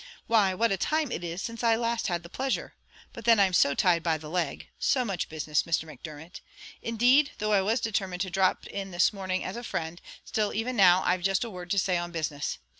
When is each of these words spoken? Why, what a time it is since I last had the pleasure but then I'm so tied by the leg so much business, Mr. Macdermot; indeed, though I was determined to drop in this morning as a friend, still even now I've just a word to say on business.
Why, 0.25 0.55
what 0.55 0.71
a 0.71 0.77
time 0.77 1.11
it 1.11 1.23
is 1.23 1.43
since 1.43 1.63
I 1.63 1.75
last 1.75 2.07
had 2.07 2.23
the 2.23 2.27
pleasure 2.29 2.73
but 3.13 3.23
then 3.23 3.39
I'm 3.39 3.53
so 3.53 3.75
tied 3.75 4.01
by 4.01 4.17
the 4.17 4.31
leg 4.31 4.67
so 4.79 5.05
much 5.05 5.29
business, 5.29 5.61
Mr. 5.61 5.83
Macdermot; 5.85 6.41
indeed, 6.81 7.33
though 7.37 7.53
I 7.53 7.61
was 7.61 7.79
determined 7.79 8.21
to 8.23 8.31
drop 8.31 8.65
in 8.65 8.89
this 8.89 9.13
morning 9.13 9.43
as 9.43 9.55
a 9.57 9.63
friend, 9.63 10.01
still 10.25 10.55
even 10.55 10.75
now 10.75 11.03
I've 11.03 11.21
just 11.21 11.43
a 11.43 11.51
word 11.51 11.69
to 11.69 11.77
say 11.77 11.97
on 11.99 12.09
business. 12.09 12.57